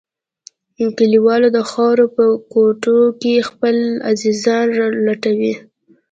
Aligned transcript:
کليوالو 0.97 1.47
د 1.55 1.59
خاورو 1.69 2.05
په 2.15 2.25
کوټو 2.51 2.97
کښې 3.21 3.35
خپل 3.49 3.75
عزيزان 4.11 4.67
لټول. 5.07 5.53